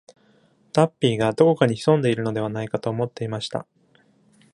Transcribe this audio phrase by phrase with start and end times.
[0.73, 3.67] タッピーがどこかに潜んでいるのではないかと思っていました。